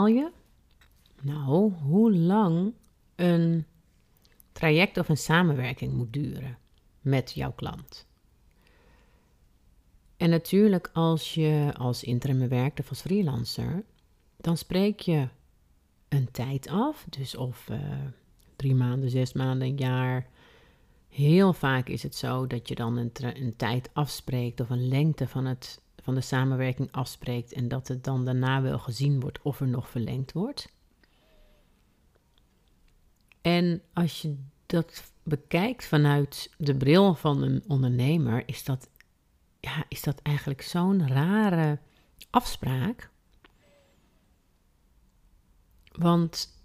[0.00, 0.30] Bepaal je
[1.22, 2.72] nou hoe lang
[3.14, 3.66] een
[4.52, 6.58] traject of een samenwerking moet duren
[7.00, 8.06] met jouw klant?
[10.16, 13.84] En natuurlijk, als je als interim werkt of als freelancer,
[14.36, 15.28] dan spreek je
[16.08, 17.06] een tijd af.
[17.08, 17.78] Dus of uh,
[18.56, 20.28] drie maanden, zes maanden, een jaar.
[21.08, 25.28] Heel vaak is het zo dat je dan een, een tijd afspreekt of een lengte
[25.28, 29.60] van, het, van de samenwerking afspreekt en dat het dan daarna wel gezien wordt of
[29.60, 30.72] er nog verlengd wordt.
[33.40, 34.36] En als je
[34.66, 38.88] dat bekijkt vanuit de bril van een ondernemer, is dat,
[39.60, 41.78] ja, is dat eigenlijk zo'n rare
[42.30, 43.10] afspraak.
[45.92, 46.58] Want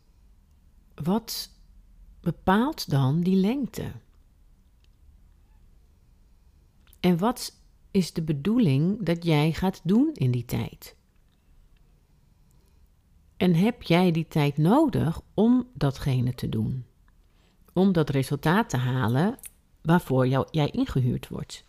[0.95, 1.49] wat
[2.21, 3.91] bepaalt dan die lengte?
[6.99, 7.53] En wat
[7.95, 10.95] is de bedoeling dat jij gaat doen in die tijd?
[13.37, 16.85] En heb jij die tijd nodig om datgene te doen?
[17.73, 19.37] Om dat resultaat te halen
[19.81, 21.63] waarvoor jij ingehuurd wordt?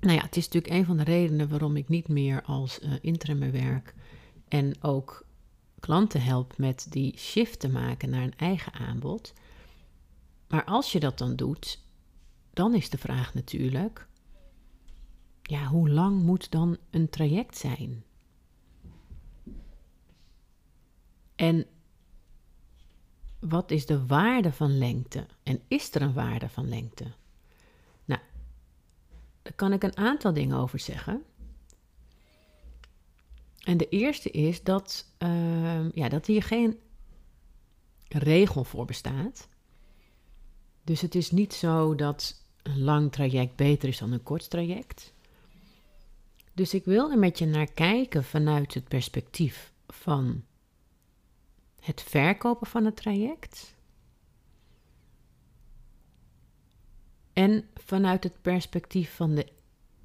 [0.00, 2.92] Nou ja, het is natuurlijk een van de redenen waarom ik niet meer als uh,
[3.00, 3.94] interim werk
[4.48, 5.26] en ook
[5.80, 9.32] klanten help met die shift te maken naar een eigen aanbod.
[10.48, 11.86] Maar als je dat dan doet,
[12.58, 14.08] dan is de vraag natuurlijk:
[15.42, 18.04] ja, hoe lang moet dan een traject zijn?
[21.34, 21.66] En
[23.38, 25.26] wat is de waarde van lengte?
[25.42, 27.04] En is er een waarde van lengte?
[28.04, 28.20] Nou,
[29.42, 31.22] daar kan ik een aantal dingen over zeggen.
[33.58, 36.78] En de eerste is dat, uh, ja, dat hier geen
[38.08, 39.48] regel voor bestaat.
[40.84, 45.12] Dus het is niet zo dat een lang traject beter is dan een kort traject.
[46.54, 50.44] Dus ik wil er met je naar kijken vanuit het perspectief van
[51.80, 53.74] het verkopen van het traject.
[57.32, 59.46] En vanuit het perspectief van de,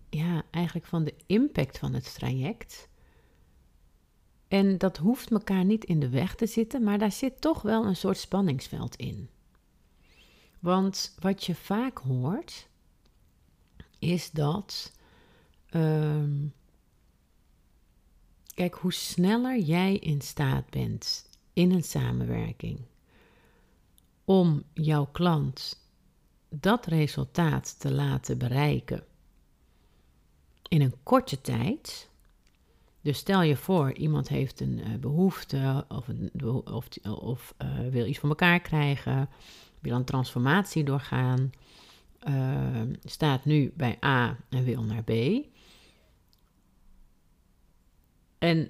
[0.10, 2.90] ja, eigenlijk van de impact van het traject.
[4.48, 7.86] En dat hoeft elkaar niet in de weg te zitten, maar daar zit toch wel
[7.86, 9.30] een soort spanningsveld in.
[10.64, 12.68] Want wat je vaak hoort,
[14.00, 14.92] is dat.
[15.70, 16.46] Ehm,
[18.54, 22.80] kijk, hoe sneller jij in staat bent in een samenwerking
[24.26, 25.80] om jouw klant
[26.50, 29.04] dat resultaat te laten bereiken
[30.68, 32.10] in een korte tijd.
[33.02, 36.10] Dus stel je voor, iemand heeft een uh, behoefte of,
[36.64, 39.30] of, of uh, wil iets voor elkaar krijgen,
[39.84, 41.52] wil een transformatie doorgaan,
[42.28, 45.12] uh, staat nu bij A en wil naar B.
[48.38, 48.70] En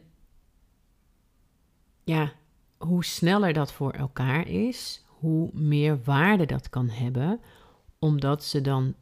[2.03, 2.34] ja,
[2.78, 7.40] hoe sneller dat voor elkaar is, hoe meer waarde dat kan hebben,
[8.00, 8.95] omdat ze dan,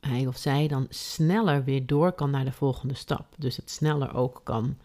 [0.00, 3.34] hij of zij dan sneller weer door kan naar de volgende stap.
[3.38, 4.76] Dus het sneller ook kan,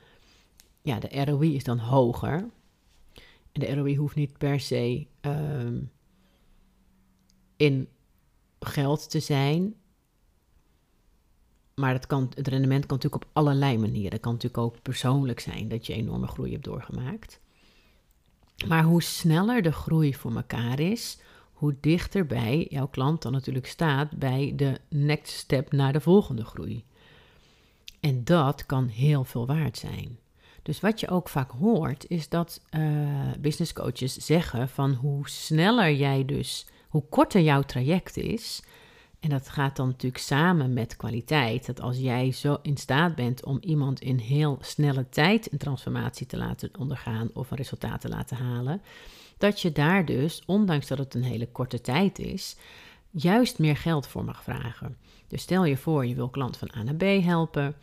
[0.82, 2.50] ja, de ROI is dan hoger.
[3.52, 5.82] En de ROI hoeft niet per se uh,
[7.58, 7.88] in
[8.60, 9.76] geld te zijn.
[11.76, 14.12] Maar het, kan, het rendement kan natuurlijk op allerlei manieren.
[14.12, 17.40] Het kan natuurlijk ook persoonlijk zijn dat je enorme groei hebt doorgemaakt.
[18.68, 21.20] Maar hoe sneller de groei voor elkaar is,
[21.54, 26.86] hoe dichterbij jouw klant dan natuurlijk staat bij de next step naar de volgende groei.
[28.00, 30.18] En dat kan heel veel waard zijn.
[30.64, 35.94] Dus wat je ook vaak hoort, is dat uh, business coaches zeggen van hoe sneller
[35.94, 38.64] jij dus, hoe korter jouw traject is,
[39.20, 41.66] en dat gaat dan natuurlijk samen met kwaliteit.
[41.66, 46.26] Dat als jij zo in staat bent om iemand in heel snelle tijd een transformatie
[46.26, 48.82] te laten ondergaan of een resultaat te laten halen,
[49.38, 52.56] dat je daar dus, ondanks dat het een hele korte tijd is,
[53.10, 54.98] juist meer geld voor mag vragen.
[55.28, 57.76] Dus stel je voor, je wil klant van A naar B helpen.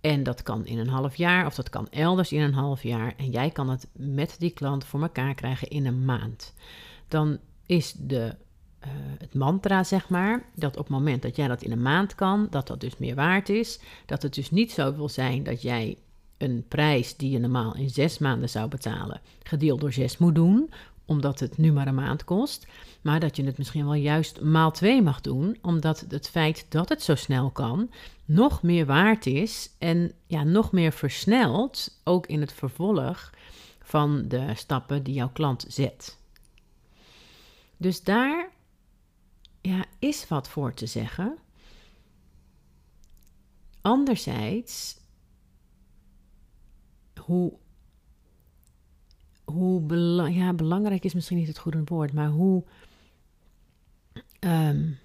[0.00, 3.14] En dat kan in een half jaar of dat kan elders in een half jaar.
[3.16, 6.54] En jij kan het met die klant voor elkaar krijgen in een maand.
[7.08, 8.36] Dan is de
[8.84, 12.14] uh, het mantra, zeg maar, dat op het moment dat jij dat in een maand
[12.14, 13.80] kan, dat dat dus meer waard is.
[14.06, 15.98] Dat het dus niet zo wil zijn dat jij
[16.38, 20.70] een prijs die je normaal in zes maanden zou betalen, gedeeld door zes moet doen,
[21.04, 22.66] omdat het nu maar een maand kost.
[23.00, 26.88] Maar dat je het misschien wel juist maal twee mag doen, omdat het feit dat
[26.88, 27.90] het zo snel kan,
[28.24, 33.30] nog meer waard is en ja, nog meer versnelt, ook in het vervolg
[33.82, 36.18] van de stappen die jouw klant zet.
[37.76, 38.50] Dus daar
[39.62, 41.38] ja, is wat voor te zeggen.
[43.80, 45.00] Anderzijds
[47.24, 47.52] hoe,
[49.44, 49.96] hoe
[50.32, 52.64] ja, belangrijk is misschien niet het goede woord, maar hoe
[54.40, 54.98] um,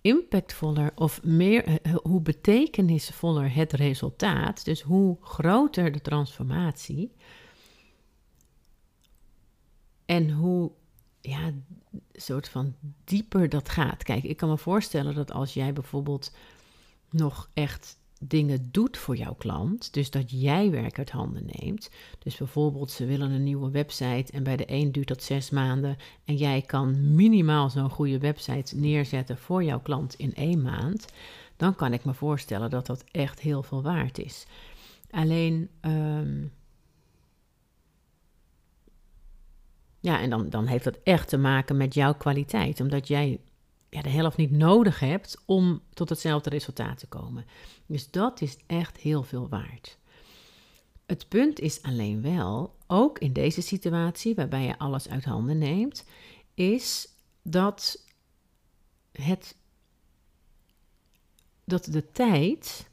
[0.00, 7.12] impactvoller of meer, eh, eh, hoe betekenisvoller het resultaat, dus hoe groter de transformatie
[10.06, 10.72] en hoe
[11.20, 11.52] ja,
[12.12, 12.74] soort van
[13.04, 14.02] dieper dat gaat.
[14.02, 16.32] Kijk, ik kan me voorstellen dat als jij bijvoorbeeld
[17.10, 21.90] nog echt dingen doet voor jouw klant, dus dat jij werk uit handen neemt.
[22.18, 25.96] Dus bijvoorbeeld ze willen een nieuwe website en bij de een duurt dat zes maanden
[26.24, 31.06] en jij kan minimaal zo'n goede website neerzetten voor jouw klant in één maand,
[31.56, 34.46] dan kan ik me voorstellen dat dat echt heel veel waard is.
[35.10, 36.44] Alleen, ehm,
[40.00, 43.40] ja, en dan, dan heeft dat echt te maken met jouw kwaliteit, omdat jij
[43.90, 47.44] ja, de helft niet nodig hebt om tot hetzelfde resultaat te komen.
[47.86, 49.98] Dus dat is echt heel veel waard.
[51.06, 56.04] Het punt is alleen wel, ook in deze situatie waarbij je alles uit handen neemt,
[56.54, 57.08] is
[57.42, 58.04] dat
[59.12, 59.56] het
[61.64, 62.88] dat de tijd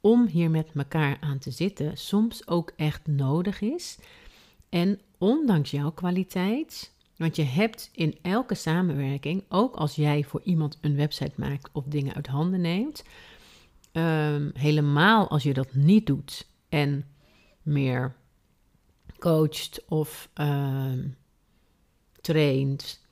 [0.00, 3.98] om hier met elkaar aan te zitten soms ook echt nodig is.
[4.68, 10.78] En ondanks jouw kwaliteit want je hebt in elke samenwerking, ook als jij voor iemand
[10.80, 13.04] een website maakt of dingen uit handen neemt,
[13.92, 17.04] ehm, helemaal als je dat niet doet en
[17.62, 18.16] meer
[19.18, 20.92] coacht of uh,
[22.20, 23.06] traint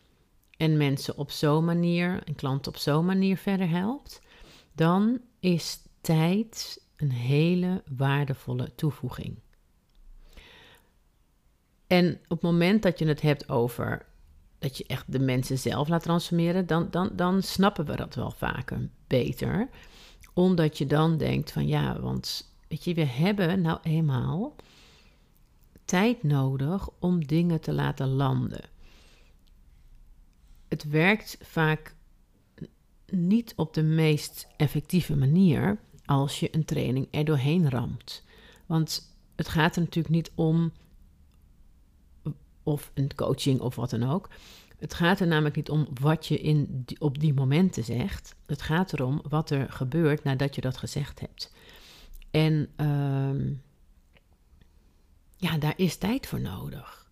[0.56, 4.20] en mensen op zo'n manier, en klanten op zo'n manier verder helpt,
[4.72, 9.41] dan is tijd een hele waardevolle toevoeging.
[11.92, 14.06] En op het moment dat je het hebt over
[14.58, 18.30] dat je echt de mensen zelf laat transformeren, dan, dan, dan snappen we dat wel
[18.30, 19.68] vaker beter.
[20.34, 24.56] Omdat je dan denkt van ja, want weet je, we hebben nou eenmaal
[25.84, 28.64] tijd nodig om dingen te laten landen.
[30.68, 31.94] Het werkt vaak
[33.06, 38.24] niet op de meest effectieve manier als je een training er doorheen ramt.
[38.66, 40.72] Want het gaat er natuurlijk niet om
[42.62, 44.28] of een coaching of wat dan ook.
[44.78, 48.34] Het gaat er namelijk niet om wat je in op die momenten zegt.
[48.46, 51.52] Het gaat erom wat er gebeurt nadat je dat gezegd hebt.
[52.30, 53.56] En uh,
[55.36, 57.10] ja, daar is tijd voor nodig.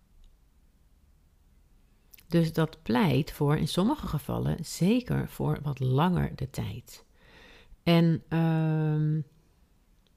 [2.27, 7.05] Dus dat pleit voor in sommige gevallen zeker voor wat langer de tijd.
[7.83, 9.23] En uh,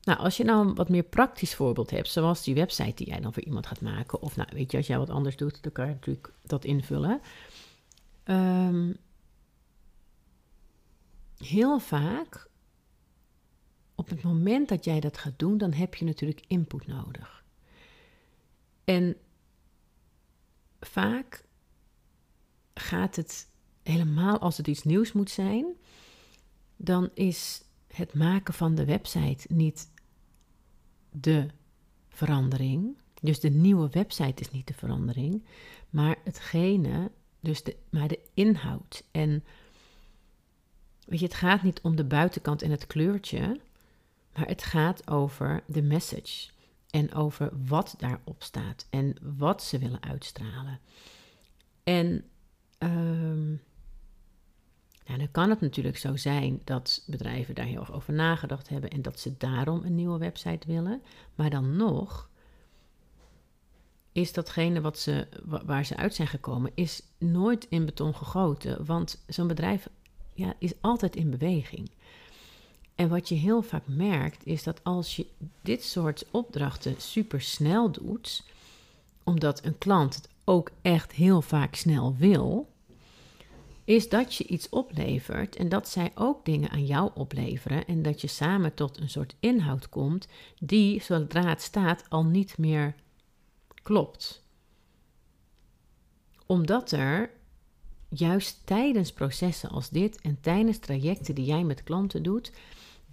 [0.05, 3.21] nou, als je nou een wat meer praktisch voorbeeld hebt, zoals die website die jij
[3.21, 5.73] dan voor iemand gaat maken, of nou, weet je, als jij wat anders doet, dan
[5.73, 7.21] kan je natuurlijk dat invullen.
[8.25, 8.93] Ehm,
[11.39, 12.49] heel vaak,
[13.95, 17.45] op het moment dat jij dat gaat doen, dan heb je natuurlijk input nodig.
[18.85, 19.17] En
[20.81, 21.45] vaak
[22.75, 23.49] gaat het
[23.83, 25.67] helemaal als het iets nieuws moet zijn,
[26.77, 29.89] dan is het maken van de website niet
[31.21, 31.47] de
[32.09, 32.97] verandering.
[33.21, 35.45] Dus de nieuwe website is niet de verandering,
[35.91, 39.05] maar hetgene, dus de, maar de inhoud.
[39.11, 39.45] En
[41.07, 43.61] weet je, het gaat niet om de buitenkant en het kleurtje,
[44.35, 46.53] maar het gaat over de message.
[46.91, 50.81] En over wat daarop staat en wat ze willen uitstralen.
[51.85, 52.25] En
[52.79, 53.61] um,
[55.07, 58.91] nou, dan kan het natuurlijk zo zijn dat bedrijven daar heel erg over nagedacht hebben
[58.91, 61.03] en dat ze daarom een nieuwe website willen.
[61.35, 62.29] Maar dan nog
[64.13, 68.85] is datgene wat ze, waar ze uit zijn gekomen, is nooit in beton gegoten.
[68.85, 69.89] Want zo'n bedrijf
[70.35, 71.91] ja, is altijd in beweging.
[72.95, 75.27] En wat je heel vaak merkt, is dat als je
[75.63, 78.45] dit soort opdrachten super snel doet,
[79.25, 82.69] omdat een klant het ook echt heel vaak snel wil,
[83.85, 88.21] is dat je iets oplevert en dat zij ook dingen aan jou opleveren en dat
[88.21, 92.95] je samen tot een soort inhoud komt die, zodra het staat, al niet meer
[93.83, 94.43] klopt.
[96.47, 97.31] Omdat er
[98.09, 102.53] juist tijdens processen als dit en tijdens trajecten die jij met klanten doet,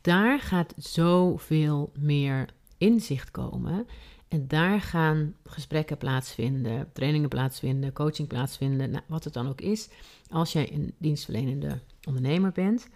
[0.02, 3.88] daar gaat zoveel meer inzicht komen
[4.32, 9.90] en daar gaan gesprekken plaatsvinden, trainingen plaatsvinden, coaching plaatsvinden, nou, wat het dan ook is,
[10.30, 12.88] als jij een dienstverlenende ondernemer bent.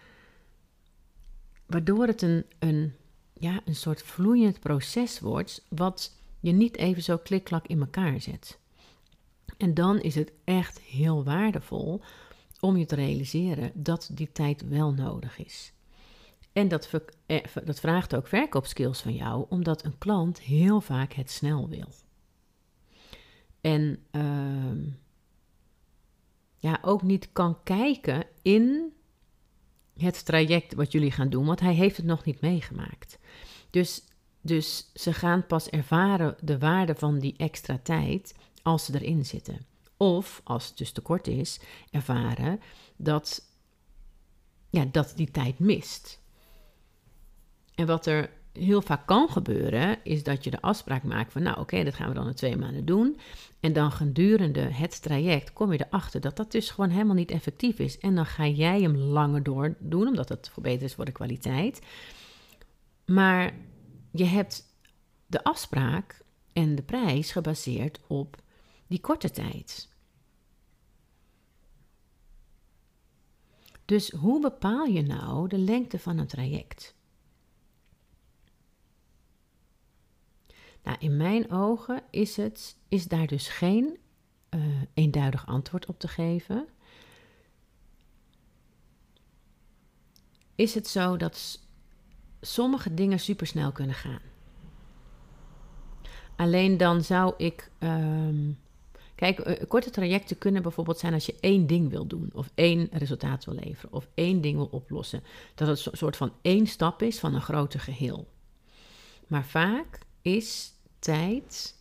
[1.65, 2.93] Waardoor het een, een,
[3.33, 8.59] ja, een soort vloeiend proces wordt, wat je niet even zo klik-klak in elkaar zet.
[9.57, 12.01] En dan is het echt heel waardevol
[12.59, 15.73] om je te realiseren dat die tijd wel nodig is.
[16.55, 16.89] En dat,
[17.25, 21.87] eh, dat vraagt ook verkoopskills van jou, omdat een klant heel vaak het snel wil.
[23.61, 24.93] En uh,
[26.57, 28.93] ja, ook niet kan kijken in
[29.97, 33.19] het traject wat jullie gaan doen, want hij heeft het nog niet meegemaakt.
[33.69, 34.03] Dus,
[34.41, 39.65] dus ze gaan pas ervaren de waarde van die extra tijd als ze erin zitten.
[39.97, 41.59] Of, als het dus te kort is,
[41.91, 42.59] ervaren
[42.95, 43.49] dat,
[44.69, 46.23] ja, dat die tijd mist.
[47.75, 51.59] En wat er heel vaak kan gebeuren, is dat je de afspraak maakt van, nou
[51.59, 53.19] oké, dat gaan we dan in twee maanden doen.
[53.59, 57.79] En dan gedurende het traject kom je erachter dat dat dus gewoon helemaal niet effectief
[57.79, 57.97] is.
[57.97, 61.81] En dan ga jij hem langer door doen, omdat het verbeterd is voor de kwaliteit.
[63.05, 63.53] Maar
[64.11, 64.63] je hebt
[65.27, 66.21] de afspraak
[66.53, 68.37] en de prijs gebaseerd op
[68.87, 69.89] die korte tijd.
[73.85, 76.94] Dus hoe bepaal je nou de lengte van een traject?
[80.85, 83.97] Nou, in mijn ogen is, het, is daar dus geen
[84.49, 84.61] uh,
[84.93, 86.67] eenduidig antwoord op te geven.
[90.55, 91.59] Is het zo dat
[92.41, 94.21] sommige dingen supersnel kunnen gaan?
[96.35, 97.71] Alleen dan zou ik.
[97.79, 98.59] Um,
[99.15, 102.87] kijk, uh, korte trajecten kunnen bijvoorbeeld zijn als je één ding wil doen, of één
[102.91, 105.23] resultaat wil leveren, of één ding wil oplossen.
[105.55, 108.27] Dat het een soort van één stap is van een groter geheel.
[109.27, 110.74] Maar vaak is
[111.05, 111.75] tijd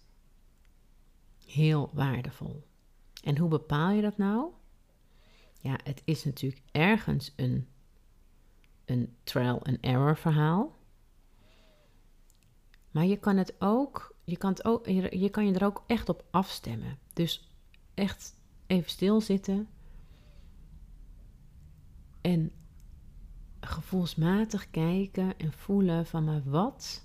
[1.47, 2.67] heel waardevol.
[3.23, 4.51] En hoe bepaal je dat nou?
[5.61, 7.69] Ja, het is natuurlijk ergens een,
[8.85, 10.77] een trial and error verhaal.
[12.91, 15.85] Maar je kan het ook, je kan, het ook, je, je kan je er ook
[15.87, 16.99] echt op afstemmen.
[17.13, 17.51] Dus
[17.95, 19.69] echt even stilzitten
[22.21, 22.53] en
[23.61, 27.04] gevoelsmatig kijken en voelen van maar wat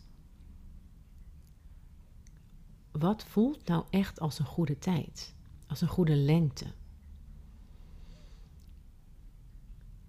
[2.99, 5.35] wat voelt nou echt als een goede tijd?
[5.67, 6.65] Als een goede lengte?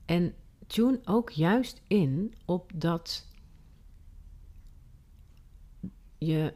[0.04, 0.34] En
[0.66, 3.28] tune ook juist in op dat
[6.18, 6.54] je,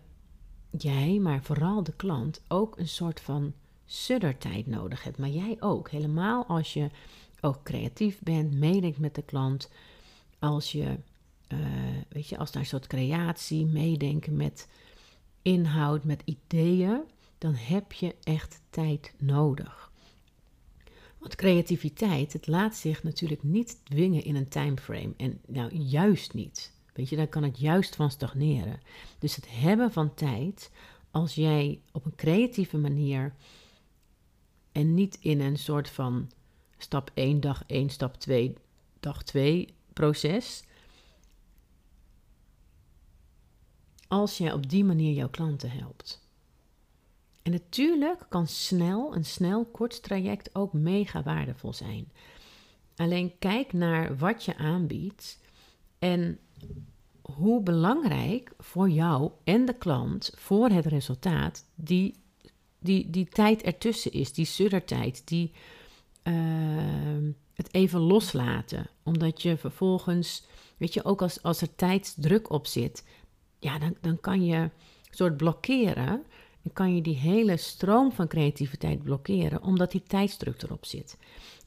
[0.71, 3.53] jij, maar vooral de klant, ook een soort van
[3.85, 5.19] suddertijd nodig hebt.
[5.19, 6.91] Maar jij ook, helemaal als je
[7.41, 9.71] ook creatief bent, meedenkt met de klant,
[10.39, 10.99] als je,
[11.49, 11.59] uh,
[12.09, 14.69] weet je, als daar een soort creatie, meedenken met
[15.45, 17.01] inhoud, met ideeën,
[17.39, 19.93] dan heb je echt tijd nodig.
[21.19, 25.13] Want creativiteit, het laat zich natuurlijk niet dwingen in een timeframe.
[25.17, 26.73] En nou, juist niet.
[26.93, 28.81] Weet je, daar kan het juist van stagneren.
[29.19, 30.71] Dus het hebben van tijd,
[31.11, 33.35] als jij op een creatieve manier
[34.73, 36.31] en niet in een soort van
[36.79, 38.55] stap 1, dag 1, stap 2,
[39.01, 40.63] dag 2 proces,
[44.15, 46.23] als je op die manier jouw klanten helpt.
[47.43, 52.13] En natuurlijk kan snel, een snel kort traject ook mega waardevol zijn.
[52.97, 55.39] Alleen kijk naar wat je aanbiedt
[55.99, 56.39] en
[57.23, 62.15] hoe belangrijk voor jou en de klant voor het resultaat die,
[62.79, 65.53] die, die tijd ertussen is, die suddertijd, die
[66.25, 66.35] uh,
[67.55, 68.87] het even loslaten.
[69.03, 73.05] Omdat je vervolgens, weet je, ook als, als er tijdsdruk op zit,
[73.65, 74.71] ja, dan, dan kan je een
[75.11, 76.25] soort blokkeren.
[76.63, 81.19] En kan je die hele stroom van creativiteit blokkeren, omdat die tijdsdruk erop zit.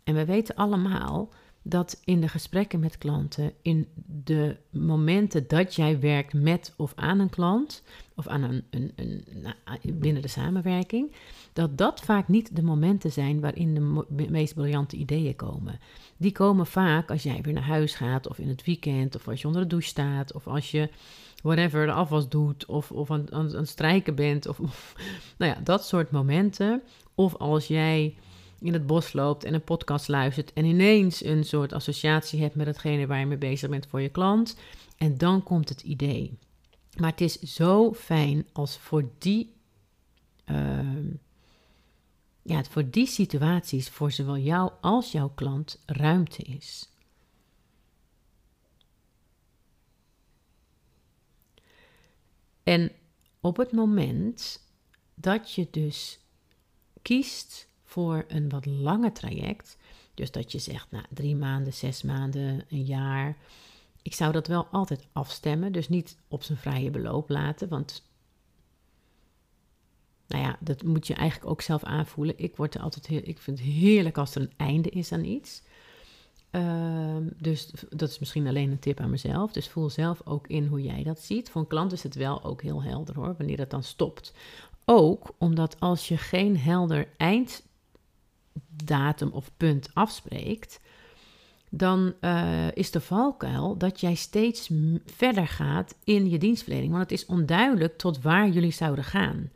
[0.04, 1.30] En we weten allemaal
[1.70, 3.88] dat in de gesprekken met klanten, in
[4.24, 7.84] de momenten dat jij werkt met of aan een klant,
[8.16, 11.12] of aan een, een, een, nou, binnen de samenwerking,
[11.54, 13.74] dat dat vaak niet de momenten zijn waarin
[14.10, 15.80] de meest briljante ideeën komen.
[16.18, 19.42] Die komen vaak als jij weer naar huis gaat, of in het weekend, of als
[19.42, 20.90] je onder de douche staat, of als je
[21.44, 24.48] whatever, de afwas doet of, of aan, het strijken bent.
[24.48, 24.58] Of,
[25.38, 26.82] nou ja, dat soort momenten.
[27.16, 28.16] Of als jij
[28.60, 32.68] in het bos loopt en een podcast luistert en ineens een soort associatie hebt met
[32.68, 34.58] hetgene waar je mee bezig bent voor je klant.
[34.98, 36.38] En dan komt het idee.
[37.00, 39.54] Maar het is zo fijn als voor die,
[40.46, 41.12] uh,
[42.42, 46.90] ja, voor die situaties, voor zowel jou als jouw klant, ruimte is.
[52.64, 52.92] En
[53.42, 54.62] op het moment
[55.16, 56.20] dat je dus
[57.02, 59.78] kiest voor een wat langer traject,
[60.14, 63.38] dus dat je zegt, nou, drie maanden, zes maanden, een jaar.
[64.02, 68.04] Ik zou dat wel altijd afstemmen, dus niet op zijn vrije beloop laten, want
[70.28, 72.38] nou ja, dat moet je eigenlijk ook zelf aanvoelen.
[72.38, 75.24] Ik word er altijd heel, ik vind het heerlijk als er een einde is aan
[75.24, 75.62] iets.
[76.52, 79.52] Ehm, dus dat is misschien alleen een tip aan mezelf.
[79.52, 81.50] Dus voel zelf ook in hoe jij dat ziet.
[81.50, 84.34] Voor een klant is het wel ook heel helder hoor, wanneer dat dan stopt.
[84.86, 87.08] Ook omdat als je geen helder
[88.78, 90.80] einddatum of punt afspreekt,
[91.70, 94.70] dan uh, is de valkuil dat jij steeds
[95.06, 96.92] verder gaat in je dienstverlening.
[96.92, 99.52] Want het is onduidelijk tot waar jullie zouden gaan.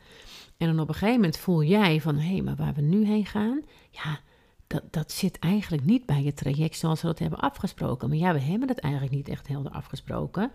[0.57, 3.05] En dan op een gegeven moment voel jij van, hé, hey, maar waar we nu
[3.05, 4.19] heen gaan, ja,
[4.67, 8.09] dat, dat zit eigenlijk niet bij je traject zoals we dat hebben afgesproken.
[8.09, 10.51] Maar ja, we hebben het eigenlijk niet echt helder afgesproken.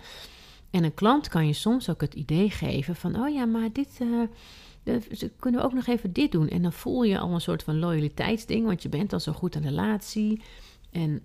[0.70, 3.98] En een klant kan je soms ook het idee geven van, oh ja, maar dit,
[4.02, 4.22] uh,
[5.38, 6.48] kunnen we ook nog even dit doen.
[6.48, 9.54] En dan voel je al een soort van loyaliteitsding, want je bent al zo goed
[9.54, 10.42] in relatie.
[10.90, 11.22] En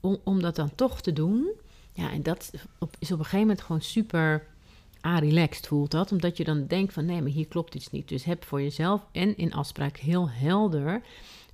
[0.00, 1.52] om, om dat dan toch te doen,
[1.92, 2.50] ja, en dat
[2.98, 4.46] is op een gegeven moment gewoon super
[5.00, 8.08] relaxed voelt dat, omdat je dan denkt van nee, maar hier klopt iets niet.
[8.08, 11.02] Dus heb voor jezelf en in afspraak heel helder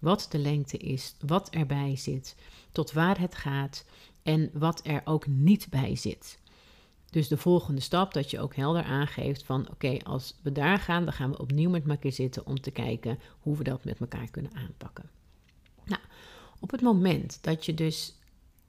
[0.00, 2.36] wat de lengte is, wat erbij zit,
[2.72, 3.84] tot waar het gaat
[4.22, 6.38] en wat er ook niet bij zit.
[7.10, 11.04] Dus de volgende stap, dat je ook helder aangeeft van oké, als we daar gaan,
[11.04, 14.30] dan gaan we opnieuw met elkaar zitten om te kijken hoe we dat met elkaar
[14.30, 15.10] kunnen aanpakken.
[15.84, 16.00] Nou,
[16.60, 18.14] op het moment dat je dus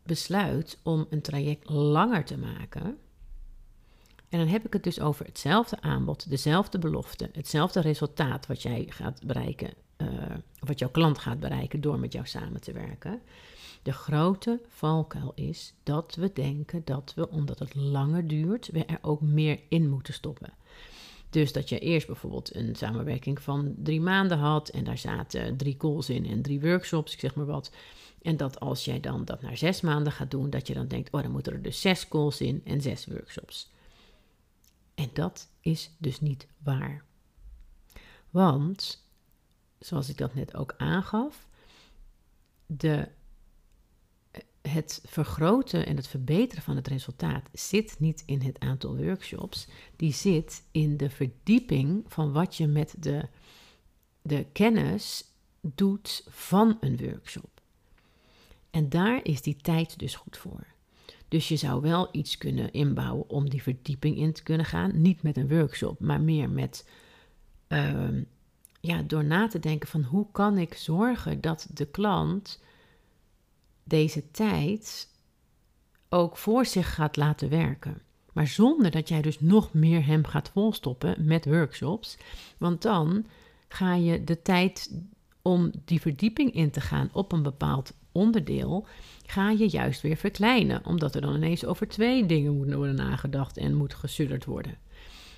[0.04, 2.98] besluit om een traject langer te maken,
[4.30, 8.86] en dan heb ik het dus over hetzelfde aanbod, dezelfde belofte, hetzelfde resultaat wat jij
[8.90, 13.22] gaat bereiken, uh, wat jouw klant gaat bereiken door met jou samen te werken.
[13.84, 19.00] De grote valkuil is dat we denken dat we, omdat het langer duurt, we er
[19.02, 20.54] ook meer in moeten stoppen.
[21.30, 25.78] Dus dat je eerst bijvoorbeeld een samenwerking van drie maanden had en daar zaten drie
[25.78, 27.72] calls in en drie workshops, ik zeg maar wat.
[28.22, 31.14] En dat als jij dan dat naar zes maanden gaat doen, dat je dan denkt,
[31.14, 33.72] oh dan moeten er dus zes calls in en zes workshops.
[34.96, 37.04] En dat is dus niet waar.
[38.30, 39.06] Want,
[39.82, 41.48] zoals ik dat net ook aangaf,
[42.66, 43.08] de,
[44.62, 50.14] het vergroten en het verbeteren van het resultaat zit niet in het aantal workshops, die
[50.14, 53.28] zit in de verdieping van wat je met de,
[54.22, 55.26] de kennis
[55.62, 57.62] doet van een workshop.
[58.70, 60.66] En daar is die tijd dus goed voor.
[61.28, 65.02] Dus je zou wel iets kunnen inbouwen om die verdieping in te kunnen gaan.
[65.02, 66.90] Niet met een workshop, maar meer met.
[67.68, 68.24] Ehm,
[68.82, 72.60] ja, door na te denken van hoe kan ik zorgen dat de klant
[73.84, 75.10] deze tijd
[76.10, 78.02] ook voor zich gaat laten werken.
[78.34, 82.18] Maar zonder dat jij dus nog meer hem gaat volstoppen met workshops.
[82.58, 83.26] Want dan
[83.68, 84.92] ga je de tijd
[85.42, 88.88] om die verdieping in te gaan op een bepaald onderdeel
[89.26, 93.58] ga je juist weer verkleinen, omdat er dan ineens over twee dingen moet worden nagedacht
[93.58, 94.78] en moet gesudderd worden.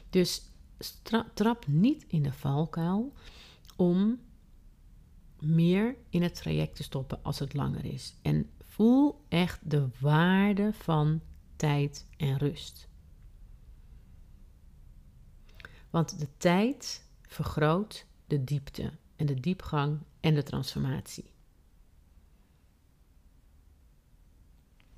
[0.09, 0.41] Dus
[1.33, 3.13] trap niet in de valkuil
[3.75, 4.19] om
[5.39, 8.15] meer in het traject te stoppen als het langer is.
[8.21, 11.21] En voel echt de waarde van
[11.55, 12.87] tijd en rust.
[15.89, 21.31] Want de tijd vergroot de diepte en de diepgang en de transformatie.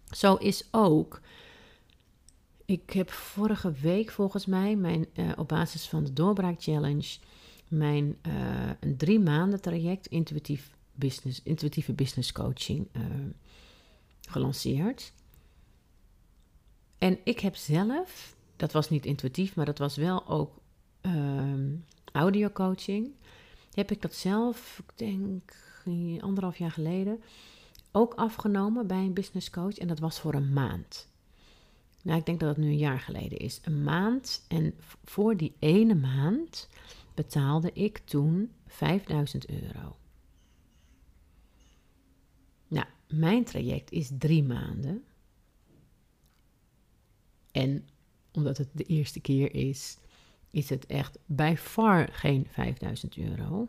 [0.09, 1.21] Zo is ook.
[2.65, 7.17] Ik heb vorige week volgens mij mijn, uh, op basis van de Doorbraak Challenge
[7.67, 13.03] mijn uh, een drie maanden traject intuïtief business, intuïtieve business coaching uh,
[14.21, 15.13] gelanceerd.
[16.97, 20.57] En ik heb zelf, dat was niet intuïtief, maar dat was wel ook
[21.01, 21.75] ehm,
[22.11, 23.11] audio coaching.
[23.73, 25.53] Heb ik dat zelf, ik denk
[26.19, 27.23] anderhalf jaar geleden,
[27.91, 31.07] ook afgenomen bij een business coach en dat was voor een maand.
[32.05, 33.59] Nou, ik denk dat het nu een jaar geleden is.
[33.63, 36.69] Een maand en voor die ene maand
[37.13, 39.95] betaalde ik toen 5000 euro.
[42.67, 45.03] Nou, mijn traject is drie maanden.
[47.51, 47.87] En
[48.31, 49.97] omdat het de eerste keer is,
[50.51, 53.67] is het echt bij far geen 5000 euro.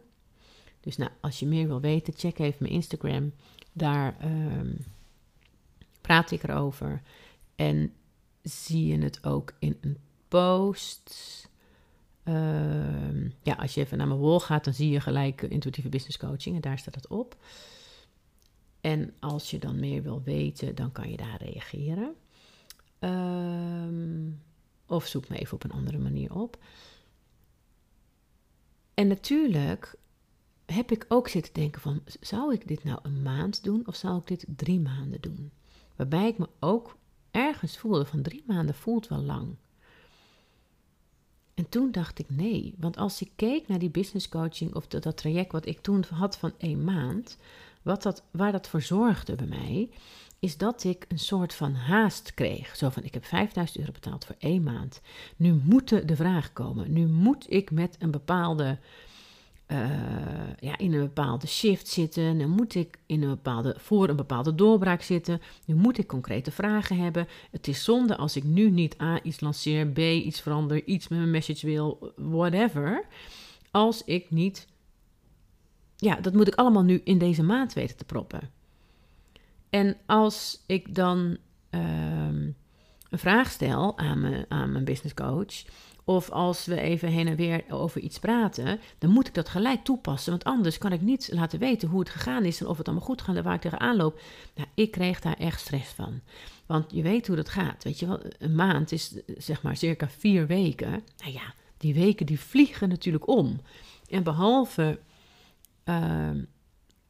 [0.81, 3.33] Dus nou, als je meer wil weten, check even mijn Instagram.
[3.72, 4.75] Daar ehm,
[6.01, 7.03] praat ik erover.
[7.55, 7.92] En
[8.48, 11.14] zie je het ook in een post.
[12.22, 16.18] Ehm, ja, als je even naar mijn wall gaat, dan zie je gelijk intuïtieve business
[16.18, 16.54] coaching.
[16.54, 17.37] En daar staat het op.
[18.80, 22.14] En als je dan meer wil weten, dan kan je daar reageren.
[22.98, 24.30] Ehm,
[24.87, 26.59] of zoek me even op een andere manier op.
[28.94, 29.94] En natuurlijk
[30.66, 34.18] heb ik ook zitten denken van, zou ik dit nou een maand doen of zou
[34.18, 35.52] ik dit drie maanden doen?
[35.96, 36.96] Waarbij ik me ook
[37.37, 39.57] ergens voelde van drie maanden voelt wel lang.
[41.55, 45.16] En toen dacht ik nee, want als ik keek naar die business coaching of dat,
[45.16, 47.38] traject wat ik toen had van één maand,
[47.83, 49.90] wat dat, waar dat voor zorgde bij mij,
[50.38, 52.77] is dat ik een soort van haast kreeg.
[52.77, 55.01] Zo van, ik heb 5000 euro betaald voor één maand.
[55.37, 56.92] Nu moeten de vragen komen.
[56.92, 58.79] Nu moet ik met een bepaalde,
[59.68, 59.79] uh,
[60.59, 62.37] ja, in een bepaalde shift zitten.
[62.37, 65.40] Nu moet ik in een bepaalde, voor een bepaalde doorbraak zitten.
[65.64, 67.26] Nu moet ik concrete vragen hebben.
[67.50, 71.18] Het is zonde als ik nu niet A, iets lanceer, B, iets verander, iets met
[71.18, 73.07] mijn message wil, whatever.
[73.70, 74.66] Als ik niet,
[75.96, 78.50] ja, dat moet ik allemaal nu in deze maand weten te proppen.
[79.70, 81.37] En als ik dan
[81.70, 82.50] ehm,
[83.11, 85.64] een vraag stel aan, me, aan mijn business coach,
[86.08, 89.84] of als we even heen en weer over iets praten, dan moet ik dat gelijk
[89.84, 90.30] toepassen.
[90.30, 93.06] Want anders kan ik niet laten weten hoe het gegaan is en of het allemaal
[93.06, 94.20] goed gaat en waar ik tegenaan loop.
[94.54, 96.20] Nou, ik kreeg daar echt stress van.
[96.66, 97.84] Want je weet hoe dat gaat.
[97.84, 100.90] Weet je wel, een maand is zeg maar circa vier weken.
[101.18, 103.60] Nou ja, die weken die vliegen natuurlijk om.
[104.08, 104.98] En behalve
[105.84, 106.44] ehm,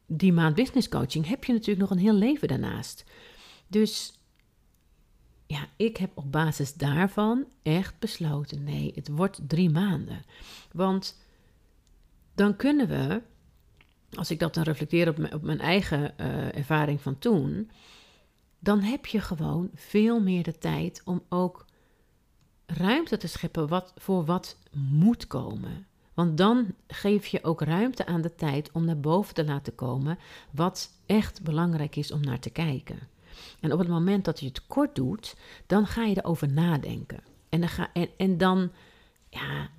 [0.07, 3.03] die maand business coaching heb je natuurlijk nog een heel leven daarnaast.
[3.67, 4.16] Dus
[5.47, 10.23] ja, ik heb op basis daarvan echt besloten: nee, het wordt drie maanden.
[10.71, 11.21] Want
[12.35, 13.21] dan kunnen we,
[14.13, 17.71] als ik dat dan reflecteer op mijn, op mijn eigen uh, ervaring van toen,
[18.59, 21.65] dan heb je gewoon veel meer de tijd om ook
[22.65, 25.87] ruimte te scheppen wat, voor wat moet komen.
[26.13, 30.17] Want dan geef je ook ruimte aan de tijd om naar boven te laten komen
[30.51, 32.99] wat echt belangrijk is om naar te kijken.
[33.59, 37.23] En op het moment dat je het kort doet, dan ga je erover nadenken.
[37.49, 38.71] En dan, ga, en, dan,
[39.29, 39.69] ja,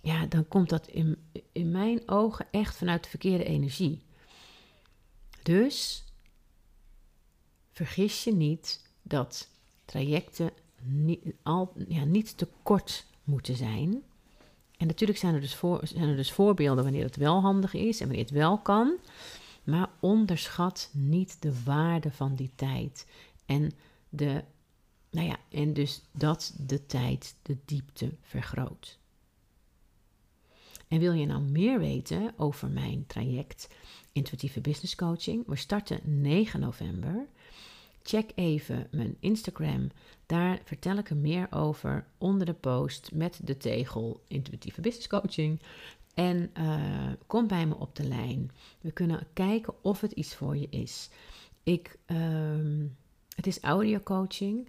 [0.00, 1.16] ja, dan komt dat in,
[1.52, 4.02] in mijn ogen echt vanuit de verkeerde energie.
[5.42, 6.04] Dus
[7.72, 9.48] vergis je niet dat
[9.84, 10.50] trajecten
[10.82, 14.02] niet, al, ja, niet te kort moeten zijn.
[14.76, 18.00] En natuurlijk zijn er, dus voor, zijn er dus voorbeelden wanneer het wel handig is
[18.00, 18.96] en wanneer het wel kan.
[19.66, 23.06] Maar onderschat niet de waarde van die tijd.
[23.46, 23.72] En,
[24.08, 24.44] de,
[25.10, 28.98] nou ja, en dus dat de tijd de diepte vergroot.
[30.88, 33.68] En wil je nou meer weten over mijn traject
[34.12, 35.46] Intuïtieve Business Coaching?
[35.46, 37.26] We starten 9 november.
[38.02, 39.90] Check even mijn Instagram.
[40.26, 45.60] Daar vertel ik er meer over onder de post met de tegel Intuïtieve Business Coaching.
[46.16, 48.50] En uh, kom bij me op de lijn.
[48.80, 51.10] We kunnen kijken of het iets voor je is.
[51.62, 52.18] Ik, uh,
[53.34, 54.68] het is audio coaching,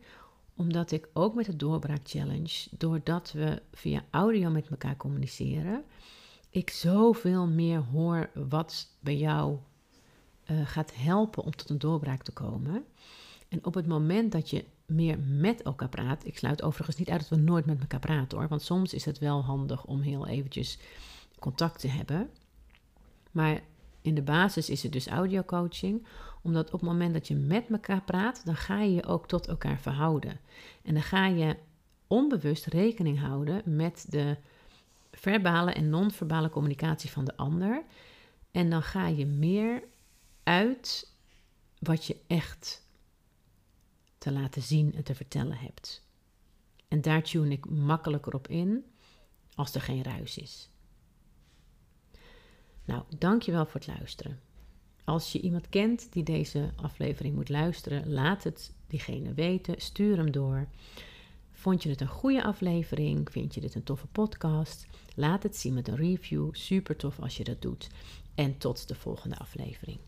[0.56, 5.84] omdat ik ook met de Doorbraak Challenge, doordat we via audio met elkaar communiceren,
[6.50, 9.58] ik zoveel meer hoor wat bij jou
[10.52, 12.86] uh, gaat helpen om tot een doorbraak te komen.
[13.48, 17.20] En op het moment dat je meer met elkaar praat, ik sluit overigens niet uit
[17.20, 20.28] dat we nooit met elkaar praten hoor, want soms is het wel handig om heel
[20.28, 20.80] eventjes
[21.40, 22.30] contact te hebben.
[23.32, 23.62] Maar
[24.02, 26.06] in de basis is het dus audio coaching,
[26.42, 29.48] omdat op het moment dat je met elkaar praat, dan ga je je ook tot
[29.48, 30.40] elkaar verhouden.
[30.82, 31.56] En dan ga je
[32.08, 34.38] onbewust rekening houden met de
[35.12, 37.84] verbale en non-verbale communicatie van de ander.
[38.52, 39.84] En dan ga je meer
[40.44, 41.14] uit
[41.80, 42.86] wat je echt
[44.18, 46.06] te laten zien en te vertellen hebt.
[46.88, 48.86] En daar tune ik makkelijker op in
[49.56, 50.70] als er geen ruis is.
[52.88, 54.40] Nou, dankjewel voor het luisteren.
[55.04, 59.82] Als je iemand kent die deze aflevering moet luisteren, laat het diegene weten.
[59.82, 60.68] Stuur hem door.
[61.52, 63.32] Vond je het een goede aflevering?
[63.32, 64.88] Vind je dit een toffe podcast?
[65.16, 66.50] Laat het zien met een review.
[66.52, 67.90] Super tof als je dat doet.
[68.36, 70.00] En tot de volgende aflevering.